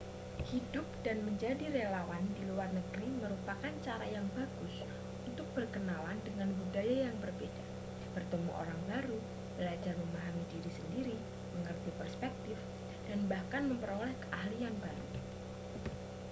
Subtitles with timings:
[0.49, 4.75] hidup dan menjadi relawan di luar negeri merupakan cara yang bagus
[5.29, 7.65] untuk berkenalan dengan budaya yang berbeda
[8.17, 9.17] bertemu orang baru
[9.61, 11.17] belajar memahami diri sendiri
[11.53, 12.57] mengerti perspektif
[13.07, 15.05] dan bahkan memperoleh keahlian baru